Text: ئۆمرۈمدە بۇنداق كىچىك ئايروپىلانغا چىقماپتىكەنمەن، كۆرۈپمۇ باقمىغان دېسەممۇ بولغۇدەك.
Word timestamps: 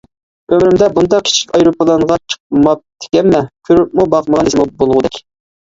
ئۆمرۈمدە 0.55 0.87
بۇنداق 0.95 1.21
كىچىك 1.27 1.53
ئايروپىلانغا 1.57 2.17
چىقماپتىكەنمەن، 2.35 3.51
كۆرۈپمۇ 3.71 4.07
باقمىغان 4.15 4.49
دېسەممۇ 4.51 4.69
بولغۇدەك. 4.83 5.25